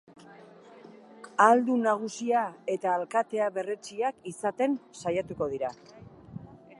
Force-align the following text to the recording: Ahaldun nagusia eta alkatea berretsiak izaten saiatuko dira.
Ahaldun 1.47 1.83
nagusia 1.87 2.41
eta 2.75 2.95
alkatea 2.99 3.51
berretsiak 3.59 4.25
izaten 4.33 4.77
saiatuko 5.03 5.53
dira. 5.53 5.71